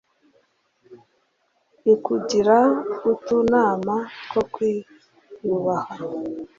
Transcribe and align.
ikugira 1.93 2.57
utunama 3.11 3.95
two 4.29 4.41
kwiyubaha 4.53 5.93